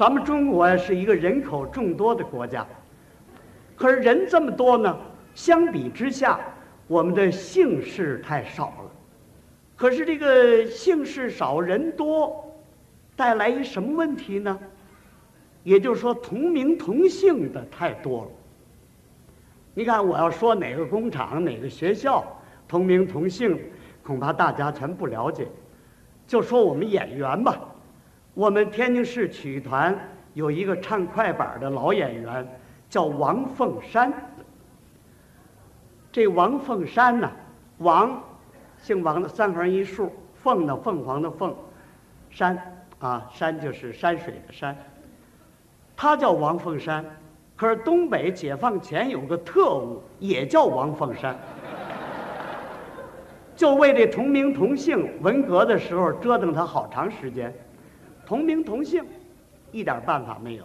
[0.00, 2.66] 咱们中国呀是一个人口众多的国家，
[3.76, 4.98] 可是人这么多呢，
[5.34, 6.40] 相比之下，
[6.86, 8.90] 我们的姓氏太少了。
[9.76, 12.50] 可是这个姓氏少人多，
[13.14, 14.58] 带来一什么问题呢？
[15.64, 18.28] 也就是说，同名同姓的太多了。
[19.74, 22.24] 你看，我要说哪个工厂、哪个学校
[22.66, 23.60] 同名同姓，
[24.02, 25.46] 恐怕大家全不了解。
[26.26, 27.60] 就说我们演员吧，
[28.34, 29.98] 我们天津市曲艺团
[30.34, 32.46] 有一个唱快板的老演员，
[32.88, 34.12] 叫王凤山。
[36.12, 37.30] 这王凤山呢，
[37.78, 38.22] 王。
[38.82, 41.54] 姓王的三横一竖，凤呢凤凰的凤，
[42.30, 42.58] 山
[42.98, 44.74] 啊山就是山水的山。
[45.94, 47.04] 他叫王凤山，
[47.56, 51.38] 可是东北解放前有个特务也叫王凤山，
[53.54, 57.52] 就为这同名同姓，文革的时候折腾他好长时间。
[58.30, 59.04] 同名同姓，
[59.72, 60.64] 一点办法没有。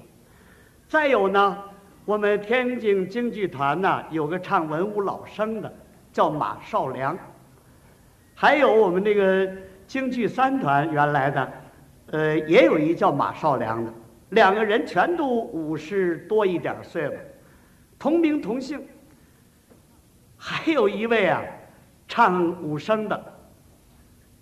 [0.87, 1.57] 再有呢，
[2.05, 5.73] 我们天津京剧团呢有个唱文武老生的，
[6.13, 7.17] 叫马少良。
[8.35, 9.51] 还有我们那个
[9.87, 11.53] 京剧三团原来的，
[12.11, 13.91] 呃，也有一叫马少良的，
[14.29, 17.19] 两个人全都五十多一点岁了，
[17.97, 18.79] 同名同姓。
[20.37, 21.41] 还有一位啊，
[22.07, 23.33] 唱武生的，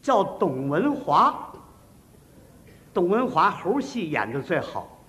[0.02, 1.50] 叫董文华。
[2.94, 5.04] 董文华猴戏演的最好，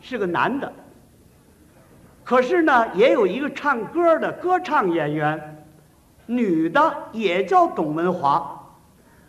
[0.00, 0.72] 是个男的。
[2.22, 5.50] 可是呢，也有一个唱歌的歌唱演员。
[6.26, 6.80] 女的
[7.12, 8.58] 也叫董文华，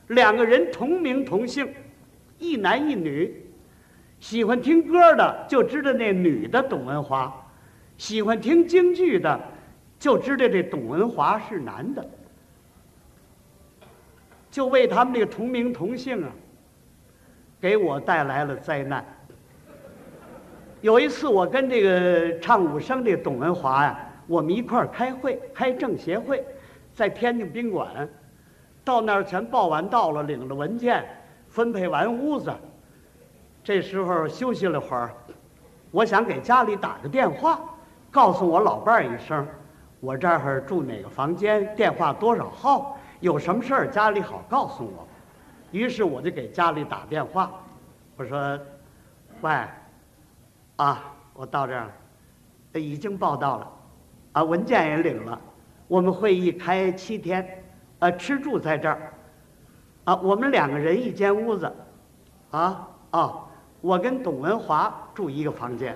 [0.08, 1.68] 两个人同名同姓，
[2.40, 3.44] 一男一女。
[4.22, 7.34] 喜欢听歌的就知道那女的董文华，
[7.98, 9.38] 喜欢听京剧的
[10.00, 12.10] 就知道这董文华是男的。
[14.50, 16.32] 就为他们这个同名同姓啊，
[17.66, 19.04] 给我带来了灾难。
[20.82, 26.46] 有一次我跟这个唱武生这董文华呀，我们一块儿开会，开政协会。
[26.94, 28.08] 在天津宾馆，
[28.84, 31.04] 到那儿全报完到了，领了文件，
[31.48, 32.54] 分配完屋子。
[33.64, 35.12] 这时候休息了会儿，
[35.90, 37.60] 我想给家里打个电话，
[38.12, 39.44] 告诉我老伴儿一声，
[40.00, 45.08] 我这儿住哪个房间，电话多少号，有什么事儿家里好告诉我。
[45.76, 47.52] 于是我就给家里打电话，
[48.16, 48.58] 我说
[49.42, 49.52] ：“喂，
[50.78, 51.04] 啊，
[51.34, 51.92] 我到这儿，
[52.80, 53.72] 已经报到了，
[54.32, 55.38] 啊，文件也领了。”
[55.90, 57.62] 我们会议开七天，
[58.00, 59.14] 呃，吃住在这儿，
[60.06, 61.70] 啊，我们两个人一间屋子，
[62.52, 63.34] 啊啊，
[63.82, 65.94] 我跟董文华住一个房间，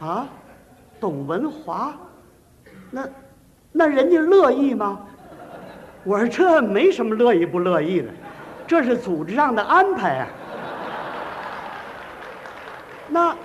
[0.00, 0.26] 啊，
[0.98, 1.94] 董文华，
[2.90, 3.06] 那
[3.70, 5.06] 那人家乐意吗？
[6.04, 8.08] 我说这没什么乐意不乐意的，
[8.66, 10.26] 这是组织上的安排啊。
[13.08, 13.36] 那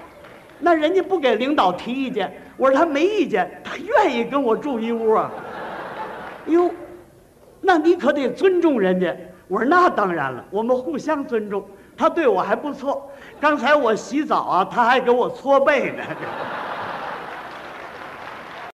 [0.59, 2.33] 那人家不给领导提意见。
[2.57, 5.29] 我说他没意见，他愿意跟我住一屋啊。
[6.45, 6.71] 哟，
[7.59, 9.13] 那你可得尊重人家。
[9.47, 11.67] 我说那当然了，我们互相尊重。
[11.97, 16.03] 他对我还不错，刚才我洗澡啊，他还给我搓背呢。